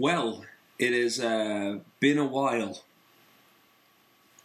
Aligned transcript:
Well, 0.00 0.46
it 0.78 0.94
has 0.94 1.20
uh, 1.20 1.80
been 2.00 2.16
a 2.16 2.24
while. 2.24 2.84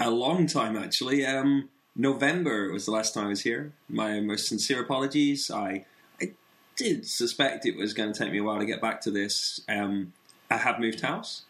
A 0.02 0.10
long 0.10 0.48
time, 0.48 0.76
actually. 0.76 1.26
Um, 1.26 1.70
November 1.96 2.74
was 2.74 2.84
the 2.86 2.92
last 2.92 3.14
time 3.14 3.28
I 3.28 3.30
was 3.30 3.44
here. 3.44 3.72
My 3.88 4.20
most 4.20 4.50
sincere 4.50 4.82
apologies. 4.82 5.50
I, 5.50 5.86
I 6.22 6.34
did 6.76 7.08
suspect 7.08 7.66
it 7.66 7.78
was 7.78 7.94
going 7.94 8.12
to 8.12 8.20
take 8.20 8.34
me 8.34 8.40
a 8.40 8.44
while 8.44 8.60
to 8.60 8.66
get 8.66 8.82
back 8.82 9.00
to 9.04 9.12
this. 9.12 9.62
Um, 9.70 10.12
I 10.52 10.58
have 10.58 10.78
moved 10.78 11.00
house. 11.00 11.44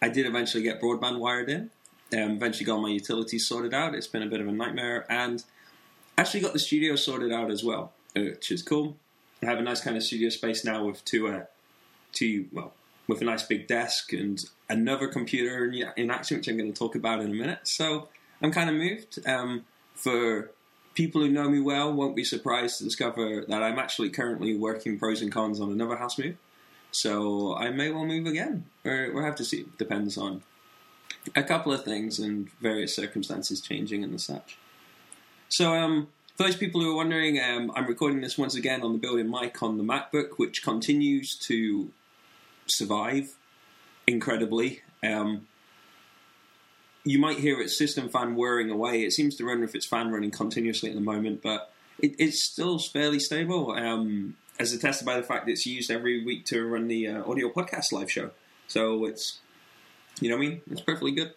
I 0.00 0.08
did 0.08 0.26
eventually 0.26 0.62
get 0.62 0.80
broadband 0.80 1.18
wired 1.18 1.50
in. 1.50 1.70
Um, 2.12 2.36
eventually 2.36 2.64
got 2.64 2.80
my 2.80 2.90
utilities 2.90 3.48
sorted 3.48 3.74
out. 3.74 3.92
It's 3.92 4.06
been 4.06 4.22
a 4.22 4.26
bit 4.26 4.40
of 4.40 4.46
a 4.46 4.52
nightmare. 4.52 5.04
And 5.10 5.42
actually 6.16 6.42
got 6.42 6.52
the 6.52 6.60
studio 6.60 6.94
sorted 6.94 7.32
out 7.32 7.50
as 7.50 7.64
well, 7.64 7.90
which 8.14 8.52
is 8.52 8.62
cool. 8.62 8.96
I 9.42 9.46
have 9.46 9.58
a 9.58 9.62
nice 9.62 9.80
kind 9.80 9.96
of 9.96 10.04
studio 10.04 10.28
space 10.28 10.64
now 10.64 10.84
with 10.84 11.04
two, 11.04 11.26
uh, 11.26 11.46
two 12.12 12.46
well, 12.52 12.72
with 13.08 13.22
a 13.22 13.24
nice 13.24 13.42
big 13.42 13.66
desk 13.66 14.12
and 14.12 14.44
another 14.68 15.08
computer 15.08 15.64
in, 15.64 15.90
in 15.96 16.10
action, 16.10 16.36
which 16.36 16.46
I'm 16.46 16.58
going 16.58 16.72
to 16.72 16.78
talk 16.78 16.94
about 16.94 17.20
in 17.20 17.30
a 17.30 17.34
minute. 17.34 17.60
So 17.64 18.08
I'm 18.40 18.52
kind 18.52 18.70
of 18.70 18.76
moved. 18.76 19.18
Um, 19.26 19.64
for 19.94 20.50
people 20.94 21.20
who 21.20 21.28
know 21.28 21.48
me 21.48 21.60
well, 21.60 21.92
won't 21.92 22.14
be 22.14 22.24
surprised 22.24 22.78
to 22.78 22.84
discover 22.84 23.44
that 23.48 23.62
I'm 23.62 23.78
actually 23.78 24.10
currently 24.10 24.56
working 24.56 24.98
pros 24.98 25.22
and 25.22 25.32
cons 25.32 25.60
on 25.60 25.72
another 25.72 25.96
house 25.96 26.18
move. 26.18 26.36
So 26.90 27.56
I 27.56 27.70
may 27.70 27.90
well 27.90 28.04
move 28.04 28.26
again, 28.26 28.66
or 28.84 29.10
we'll 29.12 29.24
have 29.24 29.36
to 29.36 29.44
see. 29.44 29.66
Depends 29.78 30.16
on 30.16 30.42
a 31.34 31.42
couple 31.42 31.72
of 31.72 31.84
things 31.84 32.18
and 32.18 32.50
various 32.60 32.94
circumstances 32.94 33.60
changing 33.60 34.04
and 34.04 34.20
such. 34.20 34.58
So, 35.48 35.74
um, 35.74 36.08
for 36.36 36.44
those 36.44 36.56
people 36.56 36.80
who 36.80 36.92
are 36.92 36.96
wondering, 36.96 37.40
um, 37.40 37.72
I'm 37.74 37.86
recording 37.86 38.20
this 38.20 38.38
once 38.38 38.54
again 38.54 38.82
on 38.82 38.92
the 38.92 38.98
built-in 38.98 39.28
mic 39.28 39.60
on 39.62 39.76
the 39.76 39.84
MacBook, 39.84 40.32
which 40.36 40.62
continues 40.62 41.34
to 41.36 41.90
survive 42.68 43.34
incredibly. 44.06 44.82
Um, 45.02 45.46
you 47.04 47.18
might 47.18 47.38
hear 47.38 47.60
its 47.60 47.76
system 47.76 48.08
fan 48.08 48.36
whirring 48.36 48.70
away. 48.70 49.02
It 49.02 49.12
seems 49.12 49.36
to 49.36 49.44
run 49.44 49.60
with 49.60 49.74
its 49.74 49.86
fan 49.86 50.10
running 50.10 50.30
continuously 50.30 50.90
at 50.90 50.94
the 50.94 51.00
moment, 51.00 51.42
but 51.42 51.72
it, 51.98 52.14
it's 52.18 52.42
still 52.42 52.78
fairly 52.78 53.18
stable, 53.18 53.72
um, 53.72 54.36
as 54.58 54.72
attested 54.72 55.06
by 55.06 55.16
the 55.16 55.22
fact 55.22 55.46
that 55.46 55.52
it's 55.52 55.66
used 55.66 55.90
every 55.90 56.24
week 56.24 56.44
to 56.46 56.66
run 56.66 56.88
the 56.88 57.08
uh, 57.08 57.30
audio 57.30 57.48
podcast 57.48 57.92
live 57.92 58.10
show. 58.10 58.30
So 58.66 59.04
it's, 59.06 59.38
you 60.20 60.28
know 60.28 60.36
what 60.36 60.46
I 60.46 60.48
mean? 60.48 60.60
It's 60.70 60.80
perfectly 60.80 61.12
good. 61.12 61.32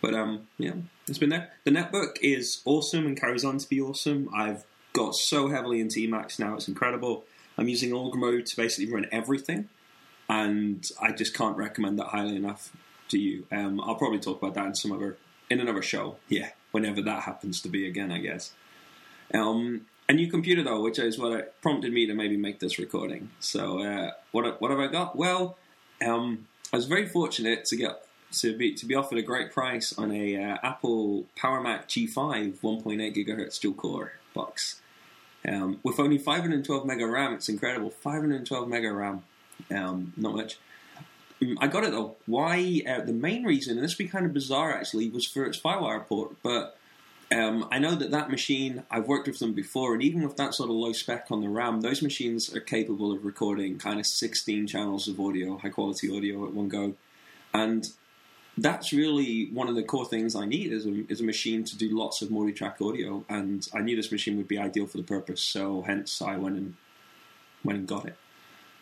But 0.00 0.14
um, 0.14 0.48
yeah, 0.56 0.72
it's 1.06 1.18
been 1.18 1.28
there. 1.28 1.50
The 1.64 1.70
netbook 1.70 2.16
is 2.22 2.62
awesome 2.64 3.04
and 3.06 3.20
carries 3.20 3.44
on 3.44 3.58
to 3.58 3.68
be 3.68 3.80
awesome. 3.80 4.30
I've 4.34 4.64
got 4.92 5.14
so 5.14 5.48
heavily 5.48 5.80
into 5.80 6.00
Emacs 6.00 6.38
now, 6.38 6.54
it's 6.54 6.68
incredible. 6.68 7.24
I'm 7.58 7.68
using 7.68 7.92
Ultra 7.92 8.18
mode 8.18 8.46
to 8.46 8.56
basically 8.56 8.90
run 8.92 9.06
everything, 9.12 9.68
and 10.30 10.88
I 11.02 11.10
just 11.10 11.34
can't 11.34 11.56
recommend 11.56 11.98
that 11.98 12.06
highly 12.06 12.36
enough 12.36 12.70
to 13.08 13.18
you. 13.18 13.46
Um, 13.50 13.80
I'll 13.80 13.96
probably 13.96 14.20
talk 14.20 14.40
about 14.40 14.54
that 14.54 14.66
in 14.66 14.74
some 14.76 14.92
other 14.92 15.16
in 15.50 15.60
another 15.60 15.82
show. 15.82 16.16
Yeah, 16.28 16.50
whenever 16.70 17.02
that 17.02 17.24
happens 17.24 17.60
to 17.62 17.68
be 17.68 17.86
again, 17.86 18.12
I 18.12 18.18
guess. 18.18 18.52
Um, 19.34 19.86
a 20.08 20.12
new 20.12 20.30
computer 20.30 20.62
though, 20.62 20.82
which 20.82 21.00
is 21.00 21.18
what 21.18 21.60
prompted 21.60 21.92
me 21.92 22.06
to 22.06 22.14
maybe 22.14 22.36
make 22.36 22.60
this 22.60 22.78
recording. 22.78 23.30
So 23.40 23.80
uh, 23.82 24.12
what 24.30 24.60
what 24.60 24.70
have 24.70 24.78
I 24.78 24.86
got? 24.86 25.16
Well, 25.16 25.58
um, 26.06 26.46
I 26.72 26.76
was 26.76 26.86
very 26.86 27.08
fortunate 27.08 27.64
to 27.64 27.76
get 27.76 28.06
to 28.34 28.56
be 28.56 28.72
to 28.74 28.86
be 28.86 28.94
offered 28.94 29.18
a 29.18 29.22
great 29.22 29.50
price 29.50 29.92
on 29.98 30.12
a 30.12 30.36
uh, 30.36 30.58
Apple 30.62 31.24
PowerMac 31.36 31.86
G5 31.88 32.60
1.8 32.60 33.16
gigahertz 33.16 33.60
dual 33.60 33.74
core 33.74 34.12
box. 34.32 34.80
Um, 35.48 35.80
with 35.82 35.98
only 35.98 36.18
512 36.18 36.86
mega 36.86 37.06
RAM, 37.06 37.34
it's 37.34 37.48
incredible. 37.48 37.90
512 37.90 38.68
mega 38.68 38.92
RAM, 38.92 39.24
um, 39.70 40.12
not 40.16 40.34
much. 40.34 40.58
Um, 41.42 41.58
I 41.60 41.66
got 41.68 41.84
it 41.84 41.92
though. 41.92 42.16
Why? 42.26 42.82
Uh, 42.88 43.00
the 43.00 43.12
main 43.12 43.44
reason, 43.44 43.76
and 43.76 43.84
this 43.84 43.96
would 43.96 44.04
be 44.04 44.10
kind 44.10 44.26
of 44.26 44.32
bizarre 44.32 44.72
actually, 44.72 45.08
was 45.08 45.26
for 45.26 45.44
its 45.44 45.58
FireWire 45.58 46.06
port. 46.06 46.36
But 46.42 46.76
um, 47.32 47.68
I 47.70 47.78
know 47.78 47.94
that 47.94 48.10
that 48.10 48.30
machine, 48.30 48.82
I've 48.90 49.06
worked 49.06 49.28
with 49.28 49.38
them 49.38 49.52
before, 49.52 49.94
and 49.94 50.02
even 50.02 50.22
with 50.22 50.36
that 50.36 50.54
sort 50.54 50.68
of 50.68 50.76
low 50.76 50.92
spec 50.92 51.26
on 51.30 51.40
the 51.40 51.48
RAM, 51.48 51.80
those 51.80 52.02
machines 52.02 52.54
are 52.54 52.60
capable 52.60 53.12
of 53.12 53.24
recording 53.24 53.78
kind 53.78 54.00
of 54.00 54.06
16 54.06 54.66
channels 54.66 55.06
of 55.06 55.20
audio, 55.20 55.56
high 55.56 55.68
quality 55.68 56.14
audio 56.14 56.44
at 56.44 56.52
one 56.52 56.68
go. 56.68 56.94
And 57.54 57.88
that's 58.58 58.92
really 58.92 59.48
one 59.52 59.68
of 59.68 59.76
the 59.76 59.82
core 59.82 60.04
things 60.04 60.34
I 60.34 60.44
need 60.44 60.72
is 60.72 60.86
a, 60.86 61.10
is 61.10 61.20
a 61.20 61.24
machine 61.24 61.64
to 61.64 61.78
do 61.78 61.96
lots 61.96 62.20
of 62.20 62.32
multi-track 62.32 62.80
audio, 62.82 63.24
and 63.28 63.66
I 63.72 63.80
knew 63.80 63.94
this 63.94 64.10
machine 64.10 64.36
would 64.36 64.48
be 64.48 64.58
ideal 64.58 64.86
for 64.86 64.96
the 64.96 65.04
purpose. 65.04 65.40
So 65.40 65.82
hence 65.82 66.20
I 66.20 66.36
went 66.36 66.56
and 66.56 66.74
went 67.62 67.78
and 67.78 67.88
got 67.88 68.06
it. 68.06 68.16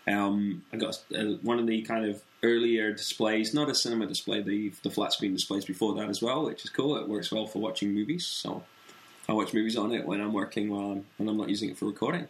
Um, 0.09 0.63
I 0.73 0.77
got 0.77 0.99
uh, 1.17 1.35
one 1.43 1.59
of 1.59 1.67
the 1.67 1.83
kind 1.83 2.07
of 2.07 2.23
earlier 2.43 2.93
displays, 2.93 3.53
not 3.53 3.69
a 3.69 3.75
cinema 3.75 4.07
display, 4.07 4.41
the 4.41 4.73
the 4.83 4.91
flat 4.91 5.13
screen 5.13 5.35
displays 5.35 5.65
before 5.65 5.95
that 5.97 6.09
as 6.09 6.23
well, 6.23 6.45
which 6.45 6.65
is 6.65 6.71
cool. 6.71 6.97
It 6.97 7.09
works 7.09 7.31
well 7.31 7.47
for 7.47 7.59
watching 7.59 7.93
movies, 7.93 8.27
so 8.27 8.65
I 9.29 9.33
watch 9.33 9.53
movies 9.53 9.77
on 9.77 9.93
it 9.93 10.07
when 10.07 10.21
I'm 10.21 10.33
working 10.33 10.71
while 10.71 10.93
I'm, 10.93 11.07
when 11.19 11.29
I'm 11.29 11.37
not 11.37 11.49
using 11.49 11.71
it 11.71 11.79
for 11.79 11.87
recording. 11.87 12.29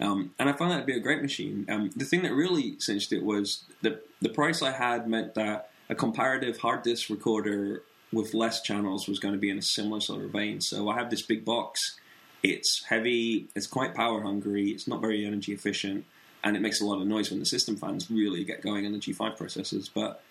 Um, 0.00 0.32
and 0.38 0.48
I 0.48 0.52
found 0.52 0.72
that 0.72 0.80
to 0.80 0.86
be 0.86 0.96
a 0.96 1.00
great 1.00 1.22
machine. 1.22 1.66
Um, 1.68 1.90
the 1.94 2.06
thing 2.06 2.22
that 2.22 2.32
really 2.32 2.80
cinched 2.80 3.12
it 3.12 3.22
was 3.22 3.64
the 3.82 4.00
the 4.20 4.30
price 4.30 4.62
I 4.62 4.72
had 4.72 5.08
meant 5.08 5.34
that 5.34 5.70
a 5.88 5.94
comparative 5.94 6.58
hard 6.58 6.82
disk 6.82 7.10
recorder 7.10 7.82
with 8.12 8.34
less 8.34 8.60
channels 8.62 9.06
was 9.06 9.20
going 9.20 9.34
to 9.34 9.40
be 9.40 9.50
in 9.50 9.58
a 9.58 9.62
similar 9.62 10.00
sort 10.00 10.24
of 10.24 10.30
vein. 10.30 10.60
So 10.60 10.88
I 10.88 10.96
have 10.96 11.10
this 11.10 11.22
big 11.22 11.44
box. 11.44 11.98
It's 12.42 12.84
heavy. 12.88 13.46
It's 13.54 13.66
quite 13.66 13.94
power 13.94 14.22
hungry. 14.22 14.70
It's 14.70 14.88
not 14.88 15.00
very 15.00 15.24
energy 15.24 15.52
efficient 15.52 16.06
and 16.42 16.56
it 16.56 16.60
makes 16.60 16.80
a 16.80 16.86
lot 16.86 17.00
of 17.00 17.06
noise 17.06 17.30
when 17.30 17.38
the 17.40 17.46
system 17.46 17.76
fans 17.76 18.10
really 18.10 18.44
get 18.44 18.62
going 18.62 18.86
on 18.86 18.92
the 18.92 18.98
G5 18.98 19.36
processors. 19.36 19.90
But 19.92 20.22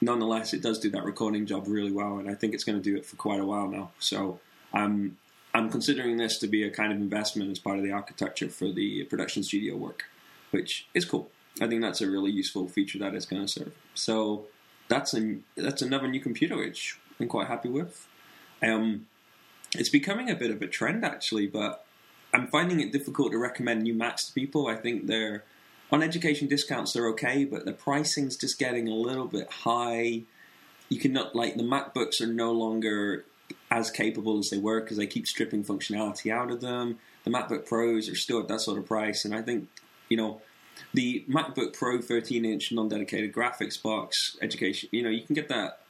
nonetheless, 0.00 0.52
it 0.52 0.62
does 0.62 0.78
do 0.78 0.90
that 0.90 1.04
recording 1.04 1.46
job 1.46 1.64
really 1.66 1.92
well, 1.92 2.18
and 2.18 2.28
I 2.28 2.34
think 2.34 2.54
it's 2.54 2.64
going 2.64 2.80
to 2.80 2.84
do 2.84 2.96
it 2.96 3.06
for 3.06 3.16
quite 3.16 3.40
a 3.40 3.44
while 3.44 3.68
now. 3.68 3.90
So 3.98 4.40
I'm 4.72 5.16
I'm 5.54 5.70
considering 5.70 6.18
this 6.18 6.38
to 6.38 6.46
be 6.46 6.64
a 6.64 6.70
kind 6.70 6.92
of 6.92 6.98
investment 6.98 7.50
as 7.50 7.58
part 7.58 7.78
of 7.78 7.84
the 7.84 7.92
architecture 7.92 8.50
for 8.50 8.70
the 8.70 9.04
production 9.04 9.42
studio 9.42 9.74
work, 9.74 10.04
which 10.50 10.86
is 10.92 11.06
cool. 11.06 11.30
I 11.62 11.66
think 11.66 11.80
that's 11.80 12.02
a 12.02 12.10
really 12.10 12.30
useful 12.30 12.68
feature 12.68 12.98
that 12.98 13.14
it's 13.14 13.24
going 13.24 13.40
to 13.40 13.48
serve. 13.48 13.74
So 13.94 14.44
that's 14.88 15.14
a 15.14 15.38
that's 15.56 15.80
another 15.80 16.08
new 16.08 16.20
computer 16.20 16.58
which 16.58 16.98
I'm 17.18 17.28
quite 17.28 17.48
happy 17.48 17.70
with. 17.70 18.06
Um, 18.62 19.06
it's 19.74 19.88
becoming 19.88 20.30
a 20.30 20.34
bit 20.34 20.50
of 20.50 20.60
a 20.60 20.66
trend 20.66 21.04
actually, 21.04 21.46
but 21.46 21.85
I'm 22.36 22.48
finding 22.48 22.80
it 22.80 22.92
difficult 22.92 23.32
to 23.32 23.38
recommend 23.38 23.82
new 23.82 23.94
Macs 23.94 24.26
to 24.26 24.32
people. 24.34 24.66
I 24.66 24.74
think 24.76 25.06
they're 25.06 25.44
on 25.90 26.02
education 26.02 26.48
discounts 26.48 26.92
they're 26.92 27.08
okay, 27.08 27.46
but 27.46 27.64
the 27.64 27.72
pricing's 27.72 28.36
just 28.36 28.58
getting 28.58 28.88
a 28.88 28.94
little 28.94 29.24
bit 29.24 29.50
high. 29.50 30.20
You 30.90 31.00
cannot 31.00 31.34
like 31.34 31.56
the 31.56 31.62
MacBooks 31.62 32.20
are 32.20 32.26
no 32.26 32.52
longer 32.52 33.24
as 33.70 33.90
capable 33.90 34.38
as 34.38 34.50
they 34.50 34.58
were 34.58 34.82
because 34.82 34.98
they 34.98 35.06
keep 35.06 35.26
stripping 35.26 35.64
functionality 35.64 36.30
out 36.30 36.50
of 36.50 36.60
them. 36.60 36.98
The 37.24 37.30
MacBook 37.30 37.64
Pros 37.64 38.06
are 38.10 38.14
still 38.14 38.40
at 38.40 38.48
that 38.48 38.60
sort 38.60 38.76
of 38.76 38.84
price, 38.84 39.24
and 39.24 39.34
I 39.34 39.40
think 39.40 39.68
you 40.10 40.18
know 40.18 40.42
the 40.92 41.24
MacBook 41.30 41.72
Pro 41.72 42.00
13-inch 42.00 42.70
non-dedicated 42.70 43.32
graphics 43.32 43.82
box 43.82 44.36
education. 44.42 44.90
You 44.92 45.04
know 45.04 45.10
you 45.10 45.22
can 45.22 45.34
get 45.34 45.48
that. 45.48 45.80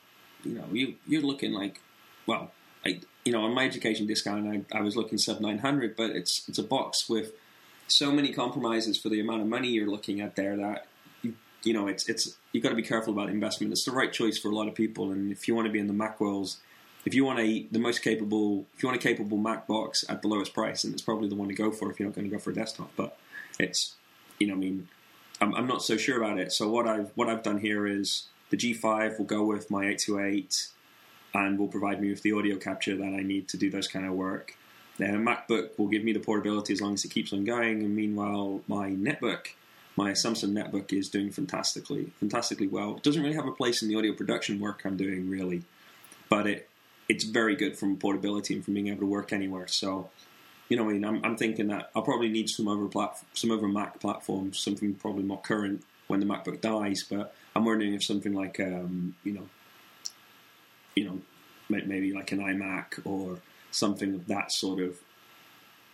You 0.45 0.53
know 0.53 0.65
you 0.73 0.95
you're 1.09 1.23
looking 1.23 1.53
like 1.53 1.81
well 2.25 2.53
know, 3.37 3.45
on 3.45 3.55
my 3.55 3.65
education 3.65 4.07
discount, 4.07 4.67
I, 4.73 4.79
I 4.79 4.83
was 4.83 4.97
looking 4.97 5.19
sub 5.19 5.41
900, 5.41 5.97
but 5.97 6.11
it's 6.11 6.49
it's 6.49 6.59
a 6.59 6.63
box 6.63 7.09
with 7.09 7.33
so 7.89 8.11
many 8.11 8.33
compromises 8.33 8.99
for 8.99 9.09
the 9.09 9.21
amount 9.21 9.43
of 9.43 9.49
money 9.49 9.69
you're 9.69 9.89
looking 9.89 10.21
at 10.21 10.35
there 10.37 10.57
that 10.57 10.87
you, 11.23 11.35
you 11.63 11.73
know 11.73 11.87
it's 11.87 12.09
it's 12.09 12.37
you 12.53 12.61
got 12.61 12.71
to 12.71 12.75
be 12.75 12.83
careful 12.83 13.13
about 13.13 13.29
investment. 13.29 13.73
It's 13.73 13.85
the 13.85 13.93
right 13.93 14.13
choice 14.13 14.39
for 14.39 14.49
a 14.49 14.55
lot 14.55 14.69
of 14.69 14.75
people, 14.75 15.13
and 15.13 15.31
if 15.31 15.49
you 15.49 15.55
want 15.55 15.67
to 15.67 15.73
be 15.73 15.79
in 15.79 15.87
the 15.87 15.93
Mac 15.93 16.21
world, 16.21 16.57
if 17.05 17.15
you 17.15 17.25
want 17.25 17.39
a 17.39 17.67
the 17.71 17.79
most 17.79 18.03
capable, 18.03 18.67
if 18.75 18.83
you 18.83 18.89
want 18.89 18.99
a 18.99 19.03
capable 19.03 19.39
Mac 19.39 19.67
box 19.67 20.05
at 20.09 20.23
the 20.23 20.29
lowest 20.29 20.55
price, 20.55 20.83
then 20.83 20.93
it's 20.93 21.03
probably 21.03 21.29
the 21.29 21.37
one 21.37 21.49
to 21.49 21.55
go 21.55 21.71
for 21.71 21.91
if 21.91 21.99
you're 21.99 22.09
not 22.09 22.15
going 22.15 22.29
to 22.29 22.35
go 22.35 22.41
for 22.41 22.51
a 22.51 22.55
desktop. 22.55 22.91
But 22.97 23.17
it's 23.59 23.95
you 24.39 24.47
know, 24.47 24.55
I 24.55 24.57
mean, 24.57 24.89
I'm, 25.41 25.55
I'm 25.55 25.67
not 25.67 25.83
so 25.83 25.97
sure 25.97 26.23
about 26.23 26.39
it. 26.39 26.53
So 26.53 26.69
what 26.69 26.87
I've 26.87 27.11
what 27.15 27.29
I've 27.29 27.43
done 27.43 27.61
here 27.61 27.87
is 27.87 28.25
the 28.51 28.57
G5 28.57 29.19
will 29.19 29.27
go 29.27 29.45
with 29.45 29.71
my 29.71 29.83
828 29.83 30.69
and 31.37 31.59
will 31.59 31.69
provide 31.69 32.01
me 32.01 32.09
with 32.11 32.23
the 32.23 32.33
audio 32.33 32.57
capture 32.57 32.97
that 32.97 33.15
I 33.15 33.23
need 33.23 33.49
to 33.49 33.57
do 33.57 33.71
those 33.71 33.89
kind 33.89 34.07
of 34.07 34.13
work. 34.13 34.57
The 34.99 35.05
MacBook 35.05 35.79
will 35.79 35.89
give 35.89 36.05
me 36.05 36.13
the 36.13 36.21
portability 36.21 36.73
as 36.73 36.81
long 36.81 36.95
as 36.95 37.05
it 37.05 37.11
keeps 37.11 37.33
on 37.33 37.45
going, 37.45 37.83
and 37.83 37.95
meanwhile, 37.95 38.63
my 38.67 38.91
netbook, 38.91 39.49
my 39.95 40.13
Samsung 40.13 40.53
netbook, 40.53 40.93
is 40.93 41.11
doing 41.11 41.31
fantastically, 41.31 42.13
fantastically 42.19 42.67
well. 42.67 42.97
It 42.97 43.03
doesn't 43.03 43.23
really 43.23 43.35
have 43.37 43.47
a 43.47 43.53
place 43.53 43.83
in 43.83 43.89
the 43.89 43.97
audio 43.97 44.15
production 44.15 44.59
work 44.59 44.83
I'm 44.85 44.97
doing, 44.97 45.29
really, 45.29 45.63
but 46.31 46.47
it 46.47 46.69
it's 47.09 47.25
very 47.25 47.55
good 47.55 47.79
from 47.79 47.97
portability 47.97 48.55
and 48.55 48.65
from 48.65 48.75
being 48.75 48.89
able 48.89 49.01
to 49.01 49.07
work 49.07 49.33
anywhere. 49.33 49.69
So, 49.69 50.11
you 50.69 50.77
know, 50.77 50.89
I 50.89 50.95
mean, 50.95 51.05
I'm, 51.05 51.25
I'm 51.25 51.37
thinking 51.37 51.69
that 51.69 51.91
I'll 51.95 52.03
probably 52.03 52.29
need 52.29 52.49
some 52.49 52.67
other 52.67 52.89
some 53.35 53.51
other 53.51 53.69
Mac 53.69 54.01
platforms, 54.01 54.59
something 54.59 54.95
probably 54.95 55.23
more 55.23 55.41
current 55.41 55.85
when 56.09 56.21
the 56.21 56.27
MacBook 56.27 56.61
dies. 56.61 57.05
But 57.09 57.35
I'm 57.55 57.65
wondering 57.65 57.95
if 57.95 58.03
something 58.03 58.33
like, 58.33 58.59
um, 58.59 59.15
you 59.23 59.33
know, 59.35 59.49
you 60.97 61.05
know, 61.05 61.21
maybe 61.69 62.13
like 62.13 62.33
an 62.33 62.41
iMac 62.41 63.01
or 63.05 63.39
something 63.71 64.15
of 64.15 64.27
that 64.27 64.51
sort 64.51 64.81
of, 64.81 64.99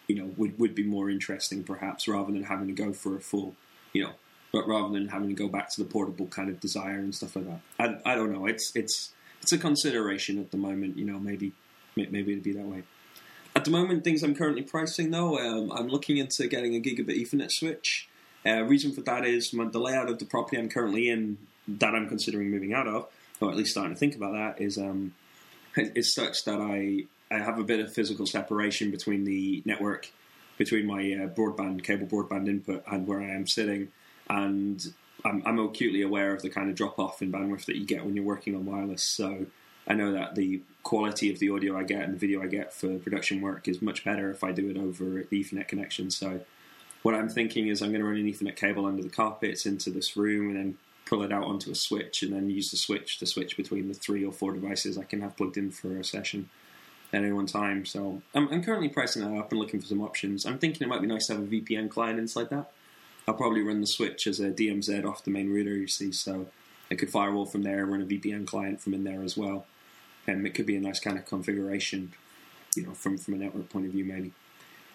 you 0.06 0.16
know, 0.16 0.30
would, 0.36 0.58
would 0.58 0.74
be 0.74 0.84
more 0.84 1.10
interesting 1.10 1.62
perhaps 1.64 2.08
rather 2.08 2.32
than 2.32 2.44
having 2.44 2.68
to 2.68 2.72
go 2.72 2.92
for 2.92 3.16
a 3.16 3.20
full, 3.20 3.54
you 3.92 4.02
know, 4.02 4.12
but 4.52 4.66
rather 4.66 4.92
than 4.92 5.08
having 5.08 5.28
to 5.28 5.34
go 5.34 5.48
back 5.48 5.70
to 5.70 5.82
the 5.82 5.88
portable 5.88 6.26
kind 6.26 6.48
of 6.48 6.60
desire 6.60 6.98
and 6.98 7.14
stuff 7.14 7.36
like 7.36 7.46
that. 7.46 7.60
I, 7.78 8.12
I 8.12 8.14
don't 8.14 8.32
know. 8.32 8.46
It's 8.46 8.72
it's 8.74 9.12
it's 9.40 9.52
a 9.52 9.58
consideration 9.58 10.38
at 10.38 10.50
the 10.50 10.56
moment. 10.56 10.96
You 10.96 11.04
know, 11.04 11.18
maybe 11.18 11.52
maybe 11.96 12.32
it'd 12.32 12.44
be 12.44 12.52
that 12.52 12.66
way. 12.66 12.84
At 13.54 13.64
the 13.64 13.70
moment, 13.70 14.02
things 14.04 14.22
I'm 14.22 14.34
currently 14.34 14.62
pricing 14.62 15.10
though, 15.10 15.38
um, 15.38 15.70
I'm 15.72 15.88
looking 15.88 16.16
into 16.16 16.46
getting 16.46 16.74
a 16.74 16.80
gigabit 16.80 17.20
Ethernet 17.20 17.50
switch. 17.50 18.08
Uh, 18.46 18.62
reason 18.62 18.92
for 18.92 19.02
that 19.02 19.24
is 19.24 19.52
my, 19.52 19.66
the 19.66 19.78
layout 19.78 20.08
of 20.10 20.18
the 20.18 20.24
property 20.24 20.58
I'm 20.58 20.68
currently 20.68 21.08
in, 21.08 21.38
that 21.68 21.94
I'm 21.94 22.08
considering 22.08 22.50
moving 22.50 22.72
out 22.72 22.88
of, 22.88 23.08
or 23.42 23.50
at 23.50 23.56
least 23.56 23.72
starting 23.72 23.94
to 23.94 23.98
think 23.98 24.16
about 24.16 24.32
that, 24.32 24.60
is 24.60 24.78
um, 24.78 25.14
is 25.76 26.14
such 26.14 26.44
that 26.44 26.60
I 26.60 27.04
I 27.30 27.38
have 27.38 27.58
a 27.58 27.64
bit 27.64 27.80
of 27.80 27.92
physical 27.92 28.26
separation 28.26 28.90
between 28.90 29.24
the 29.24 29.62
network, 29.64 30.10
between 30.58 30.86
my 30.86 31.00
uh, 31.00 31.28
broadband 31.28 31.82
cable 31.84 32.06
broadband 32.06 32.48
input 32.48 32.84
and 32.86 33.06
where 33.06 33.20
I 33.20 33.30
am 33.30 33.46
sitting, 33.46 33.88
and 34.28 34.82
I'm, 35.24 35.42
I'm 35.46 35.58
acutely 35.58 36.02
aware 36.02 36.34
of 36.34 36.42
the 36.42 36.50
kind 36.50 36.68
of 36.68 36.76
drop 36.76 36.98
off 36.98 37.22
in 37.22 37.32
bandwidth 37.32 37.66
that 37.66 37.76
you 37.76 37.86
get 37.86 38.04
when 38.04 38.14
you're 38.14 38.24
working 38.24 38.54
on 38.54 38.66
wireless. 38.66 39.02
So 39.02 39.46
I 39.86 39.94
know 39.94 40.12
that 40.12 40.34
the 40.34 40.62
quality 40.82 41.32
of 41.32 41.38
the 41.38 41.50
audio 41.50 41.76
I 41.78 41.84
get 41.84 42.02
and 42.02 42.14
the 42.14 42.18
video 42.18 42.42
I 42.42 42.46
get 42.46 42.72
for 42.72 42.98
production 42.98 43.40
work 43.40 43.68
is 43.68 43.80
much 43.80 44.04
better 44.04 44.30
if 44.30 44.42
I 44.42 44.52
do 44.52 44.68
it 44.68 44.76
over 44.76 45.24
the 45.28 45.44
Ethernet 45.44 45.68
connection. 45.68 46.10
So 46.10 46.40
what 47.02 47.14
I'm 47.14 47.28
thinking 47.28 47.68
is 47.68 47.82
I'm 47.82 47.90
going 47.90 48.00
to 48.00 48.06
run 48.06 48.16
an 48.16 48.26
Ethernet 48.26 48.56
cable 48.56 48.86
under 48.86 49.02
the 49.02 49.08
carpets 49.08 49.66
into 49.66 49.90
this 49.90 50.16
room 50.16 50.48
and 50.48 50.56
then 50.56 50.78
pull 51.06 51.22
it 51.22 51.32
out 51.32 51.44
onto 51.44 51.70
a 51.70 51.74
switch 51.74 52.22
and 52.22 52.32
then 52.32 52.48
use 52.48 52.70
the 52.70 52.76
switch 52.76 53.18
to 53.18 53.26
switch 53.26 53.56
between 53.56 53.88
the 53.88 53.94
three 53.94 54.24
or 54.24 54.32
four 54.32 54.52
devices 54.52 54.96
I 54.96 55.04
can 55.04 55.20
have 55.20 55.36
plugged 55.36 55.56
in 55.56 55.70
for 55.70 55.98
a 55.98 56.04
session 56.04 56.48
at 57.12 57.22
any 57.22 57.32
one 57.32 57.46
time. 57.46 57.84
So 57.84 58.22
I'm, 58.34 58.48
I'm 58.48 58.62
currently 58.62 58.88
pricing 58.88 59.22
that 59.22 59.38
up 59.38 59.50
and 59.50 59.60
looking 59.60 59.80
for 59.80 59.86
some 59.86 60.00
options. 60.00 60.46
I'm 60.46 60.58
thinking 60.58 60.86
it 60.86 60.90
might 60.90 61.02
be 61.02 61.06
nice 61.06 61.26
to 61.26 61.34
have 61.34 61.42
a 61.42 61.46
VPN 61.46 61.90
client 61.90 62.18
inside 62.18 62.50
that. 62.50 62.70
I'll 63.26 63.34
probably 63.34 63.62
run 63.62 63.80
the 63.80 63.86
switch 63.86 64.26
as 64.26 64.40
a 64.40 64.50
DMZ 64.50 65.04
off 65.04 65.24
the 65.24 65.30
main 65.30 65.52
router, 65.52 65.76
you 65.76 65.86
see, 65.86 66.10
so 66.12 66.46
I 66.90 66.94
could 66.94 67.10
firewall 67.10 67.46
from 67.46 67.62
there, 67.62 67.80
and 67.80 67.90
run 67.90 68.02
a 68.02 68.06
VPN 68.06 68.46
client 68.46 68.80
from 68.80 68.94
in 68.94 69.04
there 69.04 69.22
as 69.22 69.36
well. 69.36 69.66
And 70.26 70.46
it 70.46 70.54
could 70.54 70.66
be 70.66 70.76
a 70.76 70.80
nice 70.80 70.98
kind 70.98 71.18
of 71.18 71.26
configuration, 71.26 72.12
you 72.74 72.84
know, 72.84 72.92
from, 72.92 73.18
from 73.18 73.34
a 73.34 73.36
network 73.36 73.68
point 73.68 73.86
of 73.86 73.92
view, 73.92 74.04
maybe. 74.04 74.32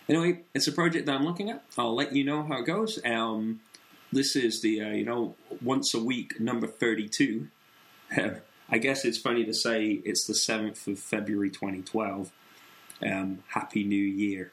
Anyway, 0.09 0.41
it's 0.53 0.67
a 0.67 0.71
project 0.71 1.05
that 1.05 1.15
I'm 1.15 1.25
looking 1.25 1.49
at. 1.49 1.63
I'll 1.77 1.95
let 1.95 2.13
you 2.13 2.23
know 2.23 2.43
how 2.43 2.59
it 2.59 2.65
goes. 2.65 2.99
Um, 3.05 3.59
this 4.11 4.35
is 4.35 4.61
the, 4.61 4.81
uh, 4.81 4.89
you 4.89 5.05
know, 5.05 5.35
once 5.61 5.93
a 5.93 6.01
week 6.01 6.39
number 6.39 6.67
32. 6.67 7.47
I 8.69 8.77
guess 8.77 9.05
it's 9.05 9.17
funny 9.17 9.45
to 9.45 9.53
say 9.53 10.01
it's 10.03 10.25
the 10.25 10.33
7th 10.33 10.87
of 10.87 10.99
February 10.99 11.49
2012. 11.49 12.31
Um, 13.01 13.43
Happy 13.49 13.83
New 13.83 13.95
Year. 13.95 14.51